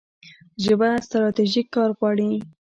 ژبه 0.63 0.89
ستراتیژیک 1.07 1.67
کار 1.75 1.89
غواړي. 1.97 2.31